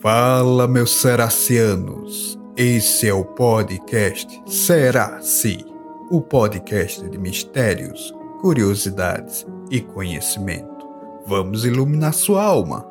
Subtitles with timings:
[0.00, 2.38] Fala, meus seracianos.
[2.56, 5.62] Esse é o podcast Será-se,
[6.10, 8.10] o podcast de mistérios,
[8.40, 10.88] curiosidades e conhecimento.
[11.26, 12.82] Vamos iluminar sua alma,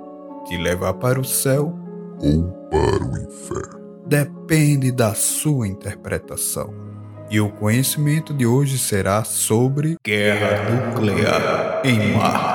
[0.47, 1.73] te levar para o céu
[2.19, 3.79] ou para o inferno.
[4.05, 6.71] Depende da sua interpretação.
[7.31, 12.48] E o conhecimento de hoje será sobre guerra nuclear em Marte.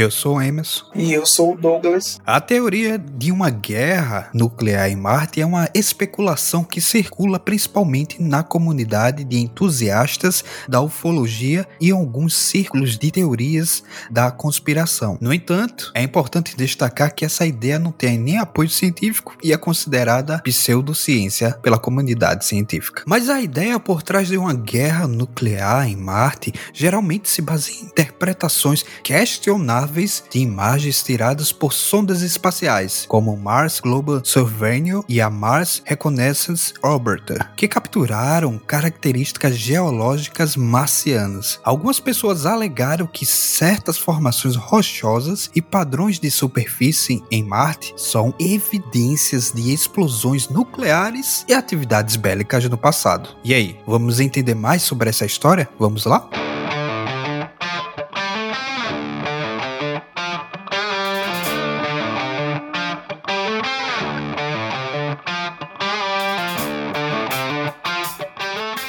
[0.00, 0.86] Eu sou Emerson.
[0.94, 2.18] E eu sou o Douglas.
[2.24, 8.42] A teoria de uma guerra nuclear em Marte é uma especulação que circula principalmente na
[8.42, 15.18] comunidade de entusiastas da ufologia e alguns círculos de teorias da conspiração.
[15.20, 19.58] No entanto, é importante destacar que essa ideia não tem nem apoio científico e é
[19.58, 23.02] considerada pseudociência pela comunidade científica.
[23.06, 27.84] Mas a ideia por trás de uma guerra nuclear em Marte geralmente se baseia em
[27.84, 29.89] interpretações questionáveis
[30.30, 37.50] de imagens tiradas por sondas espaciais, como Mars Global Surveyor e a Mars Reconnaissance Orbiter,
[37.56, 41.58] que capturaram características geológicas marcianas.
[41.64, 49.52] Algumas pessoas alegaram que certas formações rochosas e padrões de superfície em Marte são evidências
[49.52, 53.30] de explosões nucleares e atividades bélicas no passado.
[53.42, 55.68] E aí, vamos entender mais sobre essa história?
[55.78, 56.28] Vamos lá?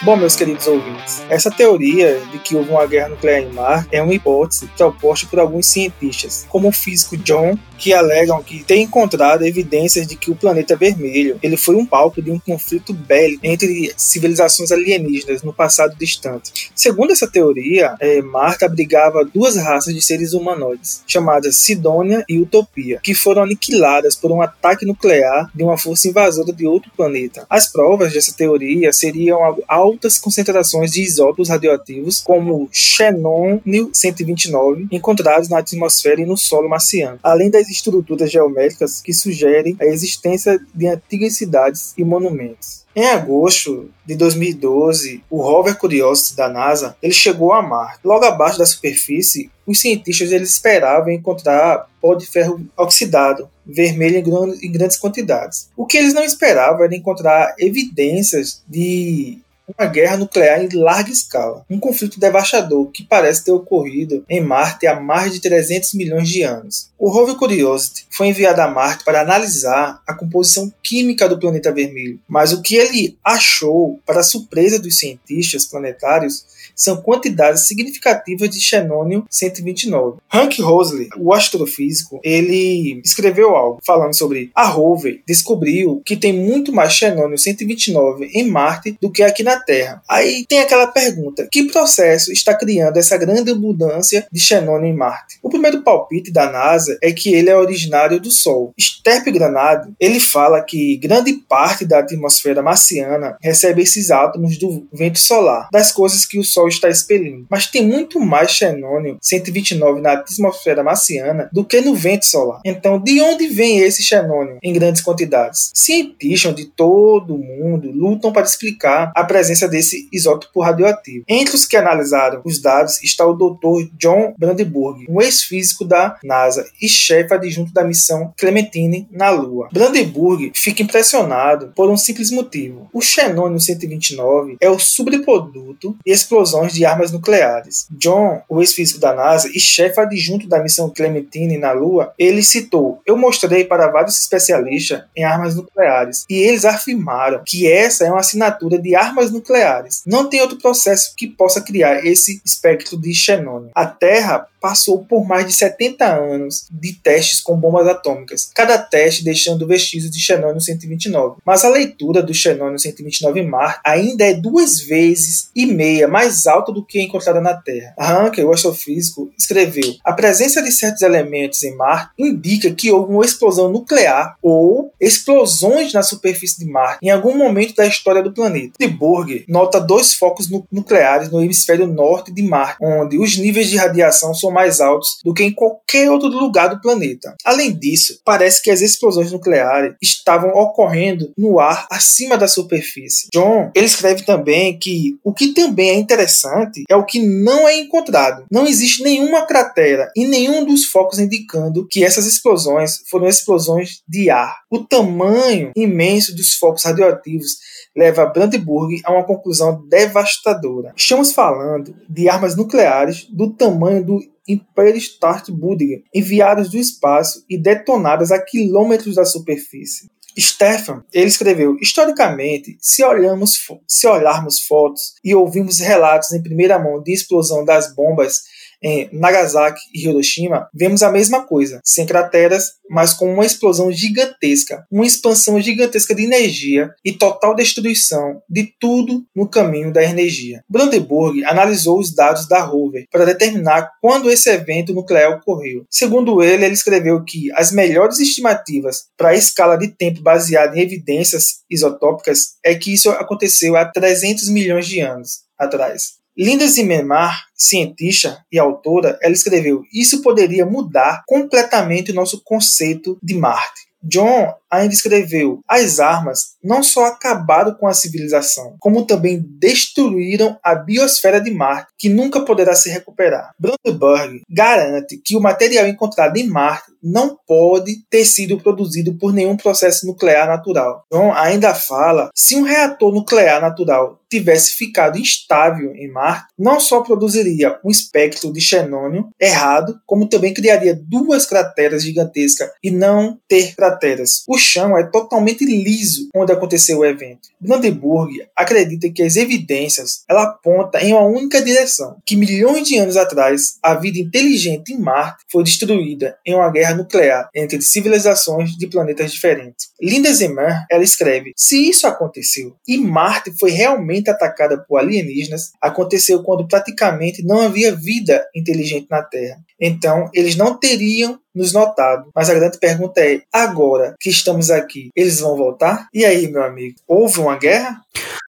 [0.04, 4.02] Bom, meus queridos ouvintes, essa teoria de que houve uma guerra nuclear em Marte é
[4.02, 9.44] uma hipótese proposta por alguns cientistas, como o físico John, que alegam que tem encontrado
[9.44, 13.92] evidências de que o planeta vermelho ele foi um palco de um conflito bélico entre
[13.96, 16.72] civilizações alienígenas no passado distante.
[16.76, 23.00] Segundo essa teoria, é, Marte abrigava duas raças de seres humanoides, chamadas Sidônia e Utopia,
[23.04, 27.46] que foram aniquiladas por um ataque nuclear de uma força invasora de outro planeta.
[27.48, 35.50] As provas dessa teoria seriam algo altas concentrações de isótopos radioativos, como xenônio 129, encontrados
[35.50, 40.88] na atmosfera e no solo marciano, além das estruturas geométricas que sugerem a existência de
[40.88, 42.82] antigas cidades e monumentos.
[42.94, 48.00] Em agosto de 2012, o rover Curiosity da NASA ele chegou a Marte.
[48.04, 54.68] Logo abaixo da superfície, os cientistas eles esperavam encontrar pó de ferro oxidado, vermelho em,
[54.68, 55.70] em grandes quantidades.
[55.78, 59.40] O que eles não esperavam era encontrar evidências de
[59.78, 64.88] uma guerra nuclear em larga escala, um conflito devastador que parece ter ocorrido em Marte
[64.88, 66.90] há mais de 300 milhões de anos.
[66.98, 72.20] O rover Curiosity foi enviado a Marte para analisar a composição química do planeta vermelho,
[72.28, 76.46] mas o que ele achou, para surpresa dos cientistas planetários,
[76.76, 80.20] são quantidades significativas de xenônio 129.
[80.32, 86.72] Hank Hosley, o astrofísico, ele escreveu algo falando sobre a rover descobriu que tem muito
[86.72, 90.02] mais xenônio 129 em Marte do que aqui na Terra.
[90.10, 95.40] Aí tem aquela pergunta: que processo está criando essa grande abundância de xenônio em Marte?
[95.42, 98.74] O primeiro palpite da NASA é que ele é originário do Sol.
[98.78, 105.20] Sterp Granado, ele fala que grande parte da atmosfera marciana recebe esses átomos do vento
[105.20, 107.46] solar, das coisas que o Sol está expelindo.
[107.50, 112.62] Mas tem muito mais xenônio 129 na atmosfera marciana do que no vento solar.
[112.66, 115.72] Então, de onde vem esse xenônio em grandes quantidades?
[115.74, 121.26] Cientistas de todo o mundo lutam para explicar a presença desse isótopo radioativo.
[121.28, 123.90] Entre os que analisaram os dados está o Dr.
[123.98, 129.70] John Brandenburg, um ex-físico da NASA e chefe adjunto da missão Clementine na Lua.
[129.72, 132.90] Brandenburg fica impressionado por um simples motivo.
[132.94, 136.12] O xenônio 129 é o subproduto de
[136.52, 137.88] explosões de armas nucleares.
[137.92, 143.02] John, o ex-físico da NASA e chefe adjunto da missão Clementine na Lua, ele citou:
[143.06, 148.20] Eu mostrei para vários especialistas em armas nucleares e eles afirmaram que essa é uma
[148.20, 150.02] assinatura de armas nucleares.
[150.06, 153.72] Não tem outro processo que possa criar esse espectro de xenônio.
[153.74, 159.24] A Terra passou por mais de 70 anos de testes com bombas atômicas, cada teste
[159.24, 161.42] deixando vestígios de xenônio 129.
[161.46, 166.48] Mas a leitura do xenônio 129 em Marte ainda é duas vezes e meia mais
[166.48, 167.94] alta do que a encontrada na Terra.
[168.00, 173.26] Hanker, o astrofísico, escreveu: A presença de certos elementos em Marte indica que houve uma
[173.26, 178.74] explosão nuclear ou explosões na superfície de Marte em algum momento da história do planeta.
[178.80, 183.78] De Brandenburg nota dois focos nucleares no hemisfério norte de Marte, onde os níveis de
[183.78, 187.36] radiação são mais altos do que em qualquer outro lugar do planeta.
[187.44, 193.28] Além disso, parece que as explosões nucleares estavam ocorrendo no ar acima da superfície.
[193.34, 197.78] John, ele escreve também que o que também é interessante é o que não é
[197.78, 198.46] encontrado.
[198.52, 204.30] Não existe nenhuma cratera e nenhum dos focos indicando que essas explosões foram explosões de
[204.30, 204.58] ar.
[204.70, 207.58] O tamanho imenso dos focos radioativos
[207.96, 210.94] leva Brandenburg a uma conclusão devastadora.
[210.96, 218.32] Estamos falando de armas nucleares do tamanho do Império Startbudding, enviadas do espaço e detonadas
[218.32, 220.10] a quilômetros da superfície.
[220.40, 223.54] Stefan, ele escreveu: historicamente, se olhamos,
[223.88, 228.42] se olharmos fotos e ouvimos relatos em primeira mão de explosão das bombas
[228.82, 234.86] em Nagasaki e Hiroshima, vemos a mesma coisa, sem crateras, mas com uma explosão gigantesca,
[234.92, 240.64] uma expansão gigantesca de energia e total destruição de tudo no caminho da energia.
[240.70, 245.86] Brandenburg analisou os dados da rover para determinar quando esse evento nuclear ocorreu.
[245.90, 250.82] Segundo ele, ele escreveu que as melhores estimativas para a escala de tempo baseada em
[250.82, 256.21] evidências isotópicas é que isso aconteceu há 300 milhões de anos atrás.
[256.38, 263.36] Linda Zimmermann, cientista e autora, ela escreveu: Isso poderia mudar completamente o nosso conceito de
[263.36, 263.92] Marte.
[264.04, 270.74] John ainda escreveu: As armas não só acabaram com a civilização, como também destruíram a
[270.74, 273.52] biosfera de Marte, que nunca poderá se recuperar.
[273.60, 279.56] Brandenburg garante que o material encontrado em Marte não pode ter sido produzido por nenhum
[279.58, 281.04] processo nuclear natural.
[281.12, 287.02] John ainda fala: se um reator nuclear natural tivesse ficado instável em Marte, não só
[287.02, 293.76] produziria um espectro de xenônio errado, como também criaria duas crateras gigantescas e não ter
[293.76, 294.44] crateras.
[294.48, 297.50] O chão é totalmente liso onde aconteceu o evento.
[297.60, 303.18] Brandenburg acredita que as evidências ela apontam em uma única direção, que milhões de anos
[303.18, 308.88] atrás a vida inteligente em Marte foi destruída em uma guerra nuclear entre civilizações de
[308.88, 309.88] planetas diferentes.
[310.02, 316.44] Linda Zeman, ela escreve: se isso aconteceu e Marte foi realmente atacada por alienígenas, aconteceu
[316.44, 319.60] quando praticamente não havia vida inteligente na Terra.
[319.80, 322.30] Então, eles não teriam nos notado.
[322.36, 326.08] Mas a grande pergunta é: agora que estamos aqui, eles vão voltar?
[326.14, 328.02] E aí, meu amigo, houve uma guerra?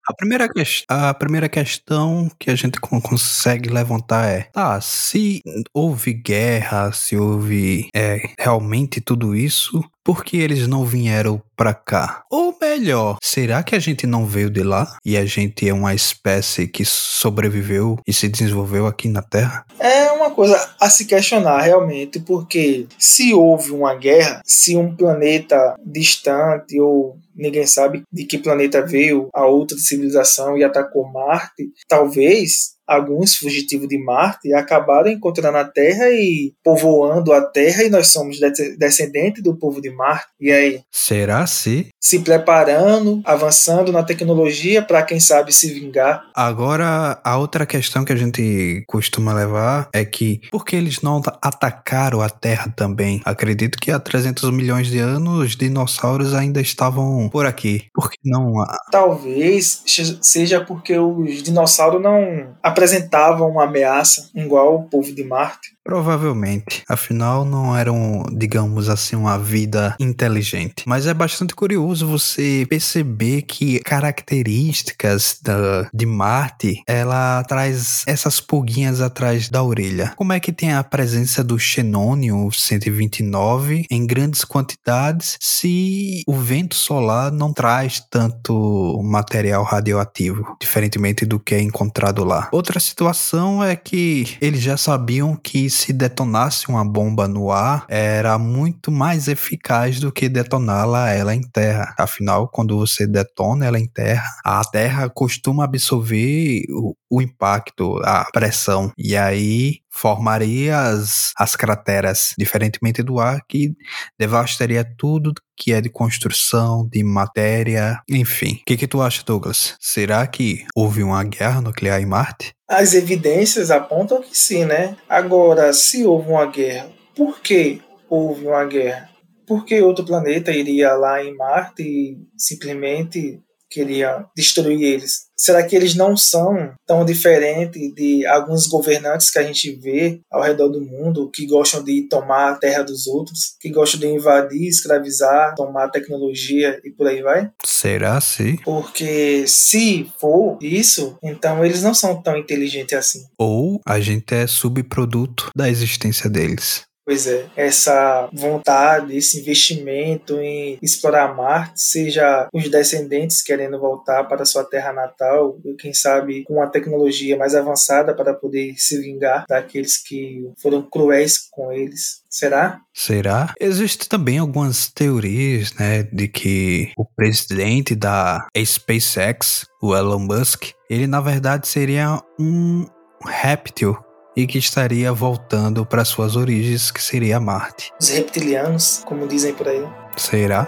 [0.07, 0.47] A primeira,
[0.89, 5.41] a primeira questão que a gente consegue levantar é: tá, se
[5.73, 12.23] houve guerra, se houve é, realmente tudo isso, por que eles não vieram para cá?
[12.29, 15.93] Ou melhor, será que a gente não veio de lá e a gente é uma
[15.93, 19.65] espécie que sobreviveu e se desenvolveu aqui na Terra?
[19.79, 25.75] É uma coisa a se questionar realmente, porque se houve uma guerra, se um planeta
[25.85, 32.75] distante ou ninguém sabe de que planeta veio a outra civilização e atacou Marte, talvez
[32.91, 38.39] alguns fugitivos de Marte acabaram encontrando a Terra e povoando a Terra e nós somos
[38.77, 40.27] descendentes do povo de Marte.
[40.39, 40.81] E aí?
[40.91, 41.89] Será se?
[42.01, 46.23] Se preparando, avançando na tecnologia para quem sabe se vingar.
[46.33, 51.21] Agora, a outra questão que a gente costuma levar é que por que eles não
[51.41, 53.21] atacaram a Terra também?
[53.23, 57.85] Acredito que há 300 milhões de anos os dinossauros ainda estavam por aqui.
[57.93, 58.53] Por que não?
[58.91, 59.83] Talvez
[60.21, 65.71] seja porque os dinossauros não apresentavam uma ameaça igual o povo de Marte.
[65.83, 66.83] Provavelmente.
[66.87, 70.83] Afinal, não eram, digamos assim, uma vida inteligente.
[70.85, 79.01] Mas é bastante curioso você perceber que características da, de Marte, ela traz essas pulguinhas
[79.01, 80.13] atrás da orelha.
[80.15, 86.75] Como é que tem a presença do xenônio 129 em grandes quantidades se o vento
[86.75, 92.49] solar não traz tanto material radioativo, diferentemente do que é encontrado lá?
[92.51, 98.37] Outra situação é que eles já sabiam que se detonasse uma bomba no ar, era
[98.37, 101.95] muito mais eficaz do que detoná-la ela em terra.
[101.97, 108.25] Afinal, quando você detona ela em terra, a terra costuma absorver o, o impacto, a
[108.31, 113.73] pressão, e aí formaria as, as crateras, diferentemente do ar, que
[114.17, 118.53] devastaria tudo que é de construção, de matéria, enfim.
[118.61, 119.75] O que, que tu acha, Douglas?
[119.79, 122.53] Será que houve uma guerra nuclear em Marte?
[122.71, 124.95] As evidências apontam que sim, né?
[125.09, 129.09] Agora, se houve uma guerra, por que houve uma guerra?
[129.45, 135.31] Por que outro planeta iria lá em Marte e simplesmente queria destruir eles.
[135.37, 140.43] Será que eles não são tão diferentes de alguns governantes que a gente vê ao
[140.43, 144.67] redor do mundo que gostam de tomar a terra dos outros, que gostam de invadir,
[144.67, 147.49] escravizar, tomar tecnologia e por aí vai?
[147.65, 148.57] Será sim?
[148.57, 153.25] Porque se for isso, então eles não são tão inteligentes assim.
[153.39, 156.83] Ou a gente é subproduto da existência deles.
[157.05, 164.45] Pois é, essa vontade, esse investimento em explorar Marte, seja os descendentes querendo voltar para
[164.45, 169.45] sua terra natal, e quem sabe com uma tecnologia mais avançada para poder se vingar
[169.49, 172.21] daqueles que foram cruéis com eles.
[172.29, 172.79] Será?
[172.93, 173.53] Será?
[173.59, 181.07] Existem também algumas teorias, né, de que o presidente da SpaceX, o Elon Musk, ele
[181.07, 182.85] na verdade seria um
[183.25, 183.97] réptil
[184.35, 187.91] e que estaria voltando para suas origens, que seria Marte.
[187.99, 189.85] Os reptilianos, como dizem por aí.
[190.17, 190.67] Será?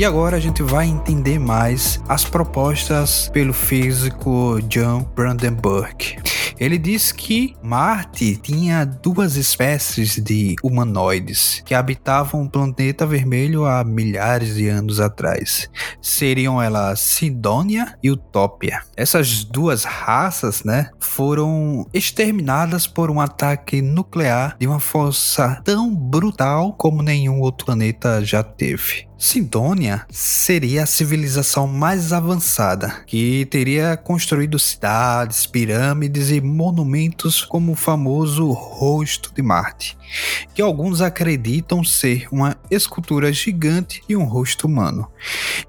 [0.00, 6.29] E agora a gente vai entender mais as propostas pelo físico John Brandenburg.
[6.60, 13.82] Ele diz que Marte tinha duas espécies de humanoides que habitavam o planeta vermelho há
[13.82, 15.70] milhares de anos atrás.
[16.02, 18.82] Seriam elas Sidônia e Utopia.
[18.94, 26.74] Essas duas raças, né, foram exterminadas por um ataque nuclear de uma força tão brutal
[26.74, 29.09] como nenhum outro planeta já teve.
[29.22, 37.76] Sidônia seria a civilização mais avançada, que teria construído cidades, pirâmides e monumentos como o
[37.76, 39.98] famoso Rosto de Marte,
[40.54, 45.06] que alguns acreditam ser uma escultura gigante e um rosto humano.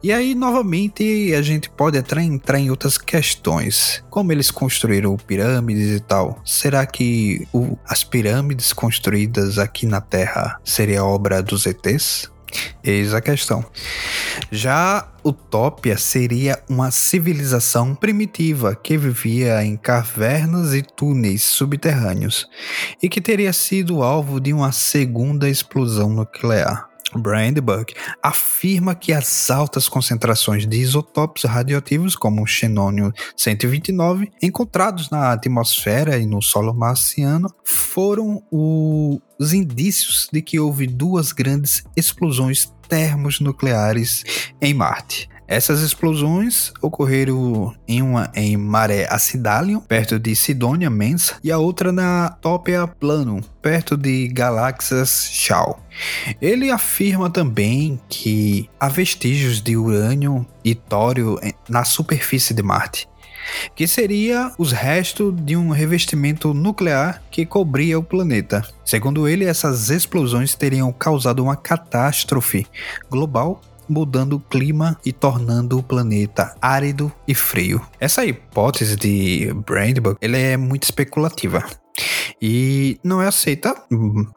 [0.01, 5.97] E aí, novamente, a gente pode entrar, entrar em outras questões, como eles construíram pirâmides
[5.97, 6.41] e tal.
[6.45, 12.31] Será que o, as pirâmides construídas aqui na Terra seria obra dos ETs?
[12.83, 13.65] Eis a questão.
[14.51, 22.47] Já Utopia seria uma civilização primitiva que vivia em cavernas e túneis subterrâneos
[23.01, 26.90] e que teria sido alvo de uma segunda explosão nuclear.
[27.19, 35.31] Brandberg afirma que as altas concentrações de isótopos radioativos, como o xenônio 129, encontrados na
[35.31, 44.23] atmosfera e no solo marciano, foram os indícios de que houve duas grandes explosões termonucleares
[44.61, 45.30] em Marte.
[45.51, 51.91] Essas explosões ocorreram em uma em Maré Acidalium, perto de Sidonia Mensa, e a outra
[51.91, 55.77] na Topia Planum, perto de Galaxias Shaw.
[56.41, 63.09] Ele afirma também que há vestígios de urânio e tório na superfície de Marte,
[63.75, 68.65] que seria os restos de um revestimento nuclear que cobria o planeta.
[68.85, 72.65] Segundo ele, essas explosões teriam causado uma catástrofe
[73.09, 77.81] global mudando o clima e tornando o planeta árido e frio.
[77.99, 81.63] Essa hipótese de Brandberg ele é muito especulativa.
[82.41, 83.75] E não é aceita,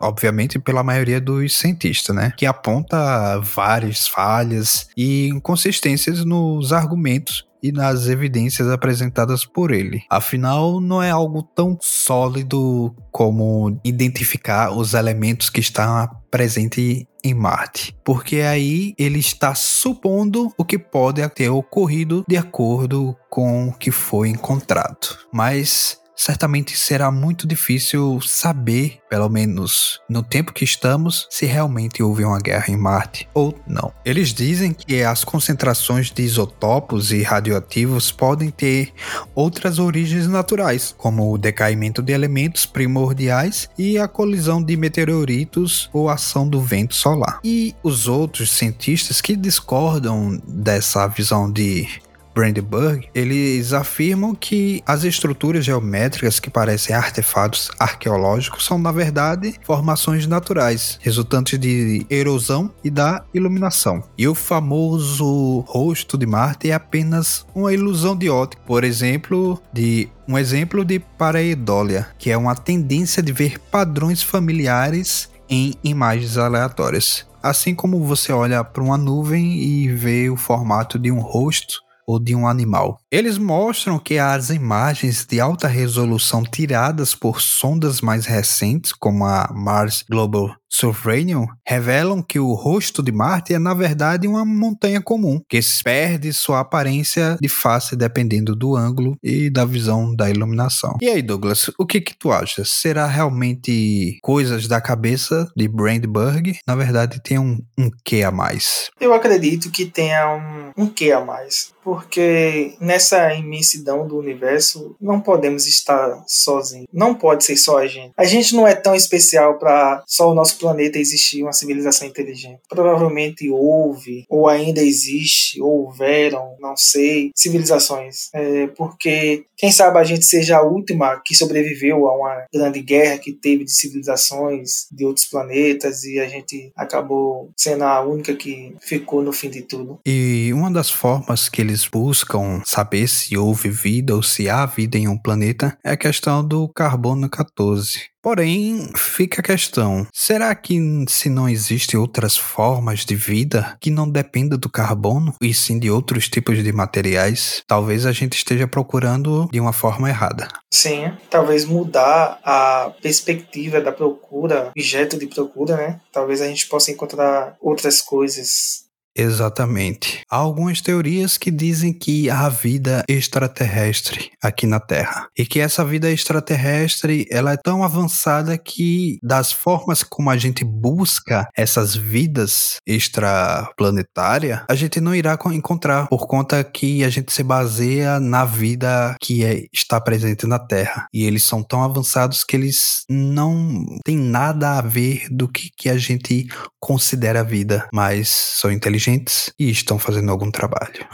[0.01, 2.33] obviamente, pela maioria dos cientistas, né?
[2.37, 10.03] Que aponta várias falhas e inconsistências nos argumentos e nas evidências apresentadas por ele.
[10.11, 17.97] Afinal, não é algo tão sólido como identificar os elementos que estão presentes em Marte,
[18.05, 23.91] porque aí ele está supondo o que pode ter ocorrido de acordo com o que
[23.91, 25.19] foi encontrado.
[25.33, 32.25] Mas certamente será muito difícil saber, pelo menos no tempo que estamos, se realmente houve
[32.25, 33.93] uma guerra em Marte ou não.
[34.05, 38.93] Eles dizem que as concentrações de isótopos e radioativos podem ter
[39.35, 46.09] outras origens naturais, como o decaimento de elementos primordiais e a colisão de meteoritos ou
[46.09, 47.41] ação do vento solar.
[47.45, 51.89] E os outros cientistas que discordam dessa visão de
[52.35, 60.27] Brandenburg, eles afirmam que as estruturas geométricas que parecem artefatos arqueológicos são, na verdade, formações
[60.27, 64.03] naturais, resultantes de erosão e da iluminação.
[64.19, 70.09] E o famoso rosto de Marte é apenas uma ilusão de ótica, por exemplo, de
[70.27, 77.27] um exemplo de pareidólia, que é uma tendência de ver padrões familiares em imagens aleatórias.
[77.43, 82.19] Assim como você olha para uma nuvem e vê o formato de um rosto ou
[82.19, 82.99] de um animal.
[83.15, 89.53] Eles mostram que as imagens de alta resolução tiradas por sondas mais recentes, como a
[89.55, 95.41] Mars Global Surveynion revelam que o rosto de Marte é na verdade uma montanha comum,
[95.49, 100.97] que perde sua aparência de face dependendo do ângulo e da visão da iluminação.
[101.01, 102.65] E aí, Douglas, o que que tu acha?
[102.65, 106.59] Será realmente coisas da cabeça de Brandberg?
[106.67, 108.91] Na verdade, tem um, um quê a mais?
[109.01, 113.04] Eu acredito que tenha um, um quê a mais porque nessa
[113.35, 116.87] imensidão do universo não podemos estar sozinhos.
[116.93, 118.13] Não pode ser só a gente.
[118.17, 122.61] A gente não é tão especial para só o nosso planeta existir uma civilização inteligente.
[122.69, 128.29] Provavelmente houve, ou ainda existe, ou houveram, não sei, civilizações.
[128.33, 133.19] É, porque quem sabe a gente seja a última que sobreviveu a uma grande guerra
[133.19, 138.75] que teve de civilizações de outros planetas e a gente acabou sendo a única que
[138.81, 139.99] ficou no fim de tudo.
[140.07, 144.97] E uma das formas que eles buscam saber se houve vida ou se há vida
[144.97, 148.15] em um planeta é a questão do carbono 14.
[148.25, 154.09] Porém, fica a questão: será que se não existem outras formas de vida que não
[154.09, 159.47] dependam do carbono e sim de outros tipos de materiais, talvez a gente esteja procurando
[159.53, 160.49] de uma forma errada?
[160.73, 166.01] Sim, talvez mudar a perspectiva da procura, objeto de procura, né?
[166.11, 168.84] Talvez a gente possa encontrar outras coisas
[169.17, 170.23] Exatamente.
[170.29, 175.85] Há algumas teorias que dizem que há vida extraterrestre aqui na Terra e que essa
[175.85, 182.77] vida extraterrestre ela é tão avançada que das formas como a gente busca essas vidas
[182.87, 189.15] extraplanetárias a gente não irá encontrar por conta que a gente se baseia na vida
[189.21, 194.17] que é, está presente na Terra e eles são tão avançados que eles não têm
[194.17, 196.49] nada a ver do que, que a gente
[196.81, 201.07] considera vida, mas são inteligentes inteligentes e estão fazendo algum trabalho.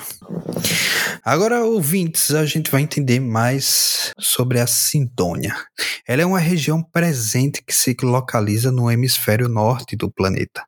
[1.25, 5.54] Agora, ouvintes, a gente vai entender mais sobre a Sintônia.
[6.06, 10.64] Ela é uma região presente que se localiza no hemisfério norte do planeta,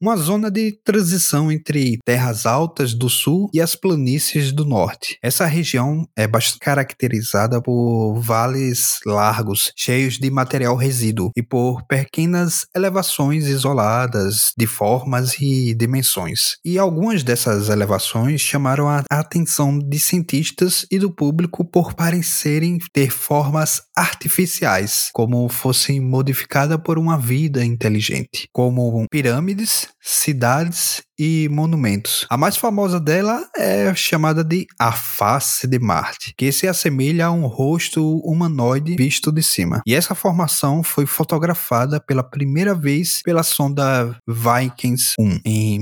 [0.00, 5.18] uma zona de transição entre terras altas do sul e as planícies do norte.
[5.22, 12.66] Essa região é bastante caracterizada por vales largos, cheios de material resíduo, e por pequenas
[12.74, 16.56] elevações isoladas de formas e dimensões.
[16.66, 23.12] E algumas dessas elevações chamaram a atenção de cientistas e do público por parecerem ter
[23.12, 32.26] formas artificiais, como fossem modificadas por uma vida inteligente, como pirâmides, cidades e monumentos.
[32.28, 37.30] A mais famosa dela é chamada de A Face de Marte, que se assemelha a
[37.30, 39.82] um rosto humanoide visto de cima.
[39.86, 45.80] E essa formação foi fotografada pela primeira vez pela sonda Vikings 1 em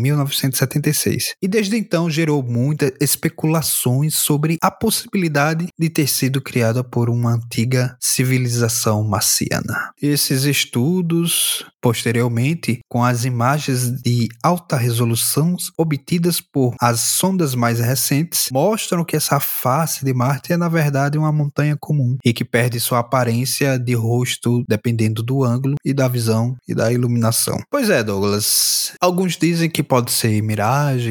[0.75, 1.35] 1976.
[1.41, 7.35] E desde então gerou muitas especulações sobre a possibilidade de ter sido criada por uma
[7.35, 9.91] antiga civilização marciana.
[10.01, 18.49] Esses estudos, posteriormente, com as imagens de alta resolução obtidas por as sondas mais recentes
[18.53, 22.81] mostram que essa face de Marte é na verdade uma montanha comum e que perde
[22.81, 27.59] sua aparência de rosto dependendo do ângulo e da visão e da iluminação.
[27.71, 28.93] Pois é, Douglas.
[29.01, 30.64] Alguns dizem que pode ser miragem,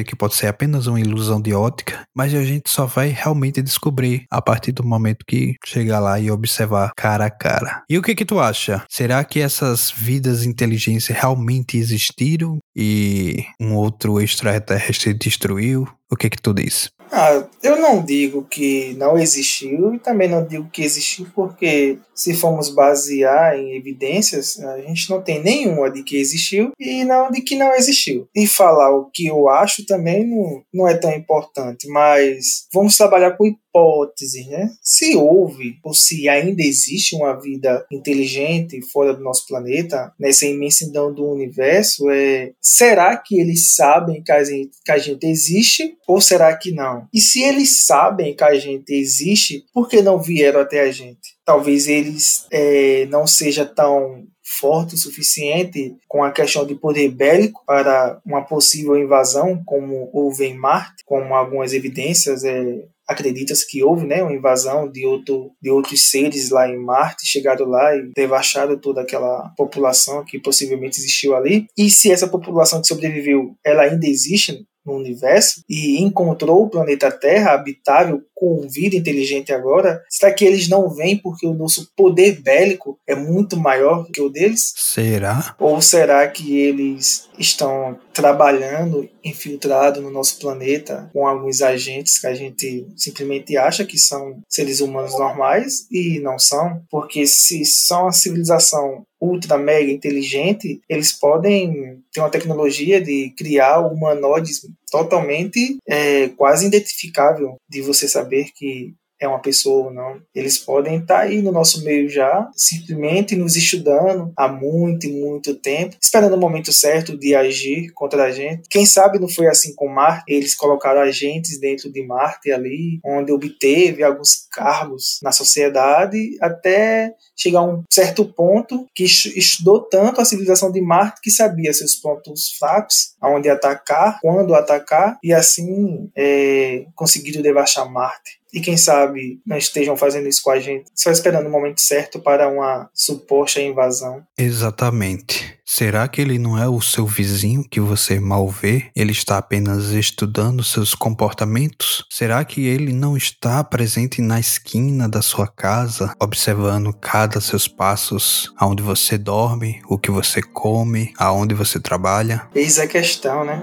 [0.04, 4.24] que pode ser apenas uma ilusão de ótica, mas a gente só vai realmente descobrir
[4.30, 7.82] a partir do momento que chegar lá e observar cara a cara.
[7.88, 8.84] E o que que tu acha?
[8.88, 15.88] Será que essas vidas inteligentes realmente existiram e um outro outro extraterrestre destruiu?
[16.10, 16.90] O que que tu diz?
[17.10, 22.34] Ah, eu não digo que não existiu e também não digo que existiu porque se
[22.34, 27.40] formos basear em evidências, a gente não tem nenhuma de que existiu e não de
[27.40, 28.28] que não existiu.
[28.34, 33.32] E falar o que eu acho também não, não é tão importante, mas vamos trabalhar
[33.32, 34.70] com hipóteses, né?
[34.80, 41.12] Se houve ou se ainda existe uma vida inteligente fora do nosso planeta, nessa imensidão
[41.12, 46.20] do universo, é, será que eles sabem que a gente, que a gente existe ou
[46.20, 47.08] será que não?
[47.12, 51.34] E se eles sabem que a gente existe, por que não vieram até a gente?
[51.44, 54.24] Talvez eles é, não seja tão
[54.60, 60.44] forte o suficiente com a questão de poder bélico para uma possível invasão, como houve
[60.44, 65.70] em Marte, como algumas evidências é, acredita-se que houve né, uma invasão de, outro, de
[65.70, 71.34] outros seres lá em Marte, chegado lá e devastado toda aquela população que possivelmente existiu
[71.34, 71.66] ali.
[71.76, 77.10] E se essa população que sobreviveu, ela ainda existe no universo e encontrou o planeta
[77.10, 82.42] Terra habitável com vida inteligente agora, será que eles não vêm porque o nosso poder
[82.42, 84.74] bélico é muito maior que o deles?
[84.76, 85.56] Será?
[85.58, 92.34] Ou será que eles estão trabalhando infiltrado no nosso planeta com alguns agentes que a
[92.34, 96.82] gente simplesmente acha que são seres humanos normais e não são?
[96.90, 103.80] Porque se são uma civilização ultra mega inteligente, eles podem ter uma tecnologia de criar
[103.80, 104.60] humanoides
[104.94, 110.20] totalmente é, quase identificável de você saber que é uma pessoa ou não.
[110.34, 115.12] Eles podem estar tá aí no nosso meio já, simplesmente nos estudando há muito e
[115.12, 118.68] muito tempo, esperando o momento certo de agir contra a gente.
[118.68, 123.32] Quem sabe não foi assim com Marte, eles colocaram agentes dentro de Marte ali, onde
[123.32, 130.24] obteve alguns cargos na sociedade, até chegar a um certo ponto que estudou tanto a
[130.24, 136.86] civilização de Marte que sabia seus pontos fracos, aonde atacar, quando atacar, e assim é,
[136.94, 141.48] conseguiram devastar Marte e quem sabe não estejam fazendo isso com a gente, só esperando
[141.48, 144.22] o momento certo para uma suposta invasão.
[144.38, 145.58] Exatamente.
[145.66, 148.90] Será que ele não é o seu vizinho que você mal vê?
[148.94, 152.04] Ele está apenas estudando seus comportamentos?
[152.10, 158.52] Será que ele não está presente na esquina da sua casa, observando cada seus passos,
[158.56, 162.46] aonde você dorme, o que você come, aonde você trabalha?
[162.54, 163.60] Eis a questão, né?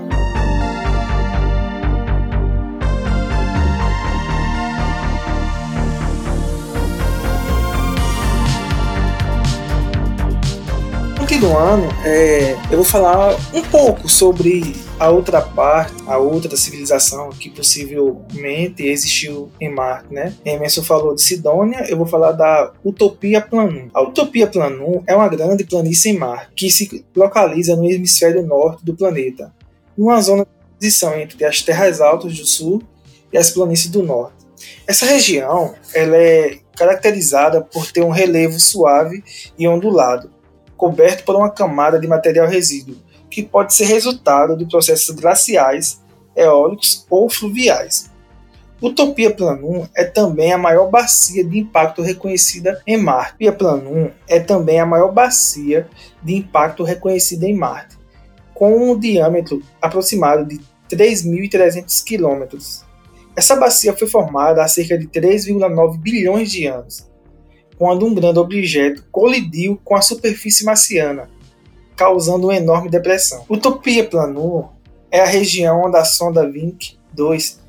[11.41, 17.49] Continuando, é, eu vou falar um pouco sobre a outra parte, a outra civilização que
[17.49, 20.35] possivelmente existiu em Marte, né?
[20.45, 23.89] Emerson falou de Sidônia, eu vou falar da Utopia Planum.
[23.91, 28.85] A Utopia Planum é uma grande planície em Marte que se localiza no hemisfério norte
[28.85, 29.51] do planeta,
[29.97, 32.83] numa zona de transição entre as terras altas do sul
[33.33, 34.45] e as planícies do norte.
[34.85, 39.23] Essa região ela é caracterizada por ter um relevo suave
[39.57, 40.29] e ondulado,
[40.81, 42.97] coberto por uma camada de material resíduo,
[43.29, 46.01] que pode ser resultado de processos glaciais,
[46.35, 48.09] eólicos ou fluviais.
[48.81, 53.33] Utopia Planum é também a maior bacia de impacto reconhecida em Marte.
[53.33, 55.87] Utopia Planum é também a maior bacia
[56.23, 57.95] de impacto reconhecida em Marte,
[58.55, 62.57] com um diâmetro aproximado de 3.300 km.
[63.35, 67.10] Essa bacia foi formada há cerca de 3,9 bilhões de anos
[67.81, 71.27] quando um grande objeto colidiu com a superfície marciana,
[71.95, 73.43] causando uma enorme depressão.
[73.49, 74.69] Utopia Planur
[75.09, 77.59] é a região onde a sonda Vink 2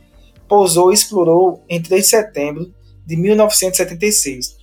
[0.47, 2.75] pousou e explorou em 3 de setembro
[3.07, 4.59] de 1976.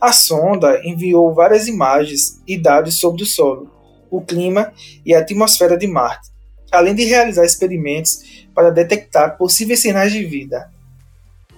[0.00, 3.68] A sonda enviou várias imagens e dados sobre o solo,
[4.08, 4.72] o clima
[5.04, 6.30] e a atmosfera de Marte,
[6.70, 10.70] além de realizar experimentos para detectar possíveis sinais de vida.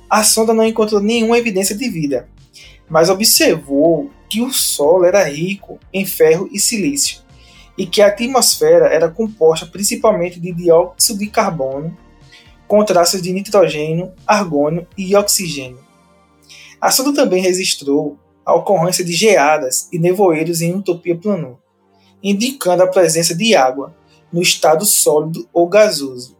[0.09, 2.27] A sonda não encontrou nenhuma evidência de vida,
[2.90, 7.20] mas observou que o solo era rico em ferro e silício
[7.79, 11.96] e que a atmosfera era composta principalmente de dióxido de carbono,
[12.68, 15.79] com traços de nitrogênio, argônio e oxigênio.
[16.81, 21.57] A sonda também registrou a ocorrência de geadas e nevoeiros em Utopia Planum,
[22.22, 23.94] indicando a presença de água
[24.33, 26.37] no estado sólido ou gasoso.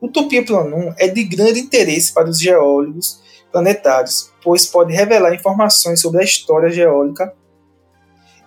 [0.00, 3.20] Utopia Planum é de grande interesse para os geólogos
[3.54, 7.32] planetários, pois pode revelar informações sobre a história geólica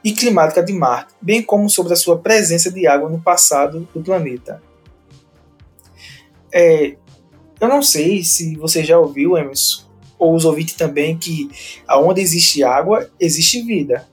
[0.03, 4.03] e climática de Marte, bem como sobre a sua presença de água no passado do
[4.03, 4.61] planeta.
[6.53, 6.97] É,
[7.61, 9.85] eu não sei se você já ouviu, Emerson,
[10.19, 11.49] ou os ouvintes também, que
[11.87, 14.05] aonde existe água, existe vida.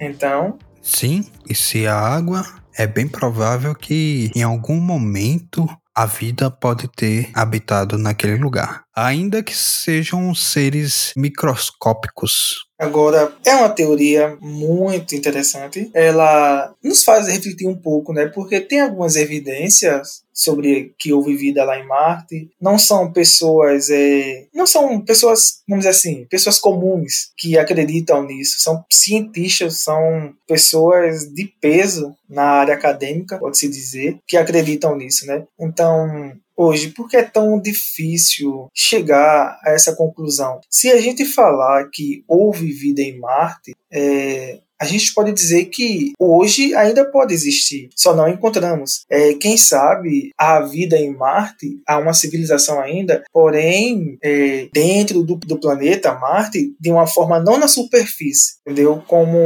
[0.00, 0.58] Então.
[0.80, 6.88] Sim, e se a água é bem provável que em algum momento a vida pode
[6.88, 12.64] ter habitado naquele lugar, ainda que sejam seres microscópicos.
[12.78, 15.90] Agora, é uma teoria muito interessante.
[15.94, 18.26] Ela nos faz refletir um pouco, né?
[18.26, 22.50] Porque tem algumas evidências sobre que houve vida lá em Marte.
[22.60, 28.60] Não são pessoas, é, não são pessoas, vamos dizer assim, pessoas comuns que acreditam nisso.
[28.60, 35.44] São cientistas, são pessoas de peso na área acadêmica, pode-se dizer, que acreditam nisso, né?
[35.58, 40.60] Então, hoje, por que é tão difícil chegar a essa conclusão?
[40.70, 46.12] Se a gente falar que houve vida em Marte, é, a gente pode dizer que
[46.18, 49.06] hoje ainda pode existir, só não encontramos.
[49.10, 55.36] É, quem sabe a vida em Marte, há uma civilização ainda, porém é, dentro do,
[55.36, 59.02] do, planeta Marte, de uma forma não na superfície, entendeu?
[59.06, 59.38] Como,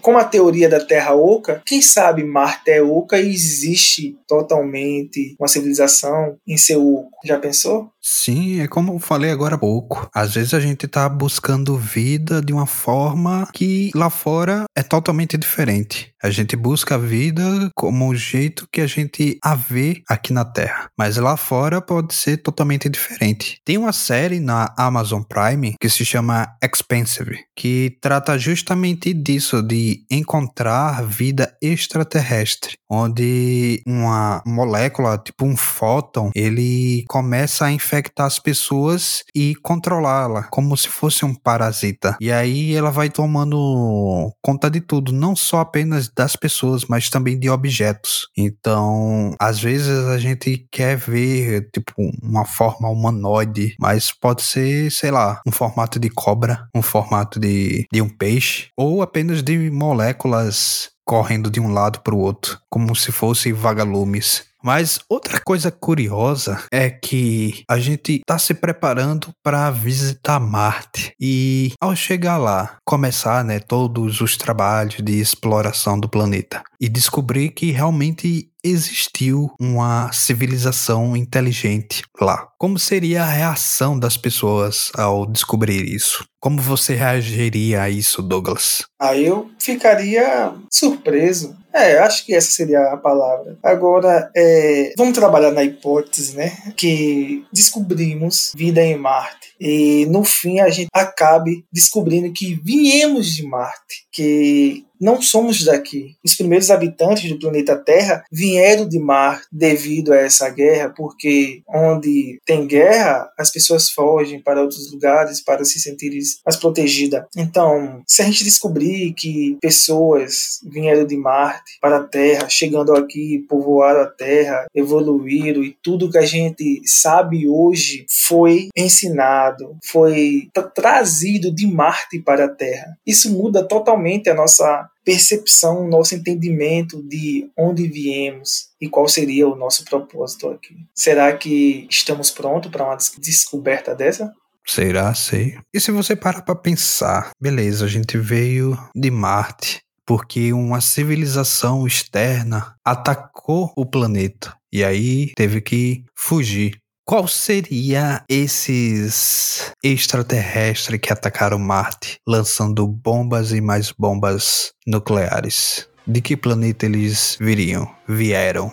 [0.00, 5.48] como a teoria da Terra oca, quem sabe Marte é oca e existe totalmente uma
[5.48, 7.10] civilização em seu oco.
[7.26, 7.90] Já pensou?
[8.10, 10.08] Sim, é como eu falei agora há pouco.
[10.14, 15.36] Às vezes a gente tá buscando vida de uma forma que lá fora é totalmente
[15.36, 16.10] diferente.
[16.20, 20.44] A gente busca a vida como o jeito que a gente a vê aqui na
[20.44, 23.60] Terra, mas lá fora pode ser totalmente diferente.
[23.64, 30.04] Tem uma série na Amazon Prime que se chama Expensive, que trata justamente disso, de
[30.10, 39.22] encontrar vida extraterrestre, onde uma molécula, tipo um fóton, ele começa a infectar as pessoas
[39.34, 42.16] e controlá-la, como se fosse um parasita.
[42.20, 47.38] E aí ela vai tomando conta de tudo, não só apenas das pessoas, mas também
[47.38, 48.28] de objetos.
[48.36, 55.10] Então, às vezes a gente quer ver, tipo, uma forma humanoide, mas pode ser, sei
[55.10, 60.90] lá, um formato de cobra, um formato de, de um peixe, ou apenas de moléculas
[61.08, 64.44] correndo de um lado para o outro, como se fossem vagalumes.
[64.62, 71.12] Mas outra coisa curiosa é que a gente está se preparando para visitar Marte.
[71.20, 77.50] E ao chegar lá, começar, né, todos os trabalhos de exploração do planeta e descobrir
[77.50, 82.48] que realmente existiu uma civilização inteligente lá.
[82.58, 86.26] Como seria a reação das pessoas ao descobrir isso?
[86.40, 88.84] Como você reagiria a isso, Douglas?
[89.00, 91.56] Aí eu ficaria surpreso.
[91.72, 93.56] É, acho que essa seria a palavra.
[93.62, 96.56] Agora, é, vamos trabalhar na hipótese, né?
[96.76, 99.48] Que descobrimos vida em Marte.
[99.60, 106.16] E no fim a gente acabe descobrindo que viemos de Marte, que não somos daqui.
[106.24, 112.40] Os primeiros habitantes do planeta Terra vieram de Marte devido a essa guerra, porque onde
[112.44, 117.24] tem guerra, as pessoas fogem para outros lugares para se sentirem mais protegidas.
[117.36, 123.44] Então, se a gente descobrir que pessoas vieram de Marte para a Terra, chegando aqui,
[123.48, 131.54] povoaram a Terra, evoluíram e tudo que a gente sabe hoje foi ensinado, foi trazido
[131.54, 132.96] de Marte para a Terra.
[133.06, 139.56] Isso muda totalmente a nossa percepção, nosso entendimento de onde viemos e qual seria o
[139.56, 140.76] nosso propósito aqui.
[140.94, 144.30] Será que estamos prontos para uma descoberta dessa?
[144.66, 145.56] Será, sei.
[145.72, 151.86] E se você parar para pensar, beleza, a gente veio de Marte porque uma civilização
[151.86, 156.76] externa atacou o planeta e aí teve que fugir.
[157.08, 165.88] Qual seria esses extraterrestres que atacaram Marte, lançando bombas e mais bombas nucleares?
[166.06, 167.90] De que planeta eles viriam?
[168.06, 168.70] Vieram?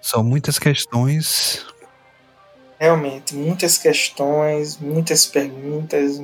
[0.00, 1.66] São muitas questões
[2.78, 6.20] realmente muitas questões, muitas perguntas,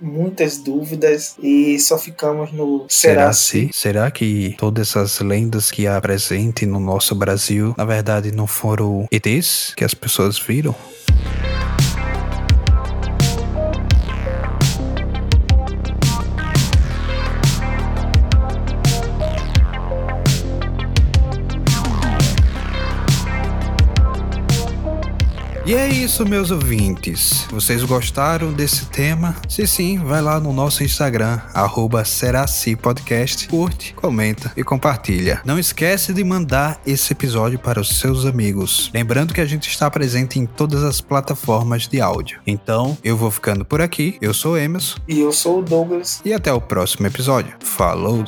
[0.00, 3.70] muitas dúvidas e só ficamos no será, será se?
[3.72, 9.06] Será que todas essas lendas que há presente no nosso Brasil, na verdade, não foram
[9.10, 10.74] ETs que as pessoas viram?
[25.72, 27.46] E é isso, meus ouvintes.
[27.50, 29.34] Vocês gostaram desse tema?
[29.48, 32.02] Se sim, vai lá no nosso Instagram, arroba
[32.82, 35.40] Podcast, curte, comenta e compartilha.
[35.46, 38.90] Não esquece de mandar esse episódio para os seus amigos.
[38.92, 42.38] Lembrando que a gente está presente em todas as plataformas de áudio.
[42.46, 44.18] Então, eu vou ficando por aqui.
[44.20, 44.98] Eu sou Emerson.
[45.08, 46.20] E eu sou o Douglas.
[46.22, 47.54] E até o próximo episódio.
[47.60, 48.26] Falou!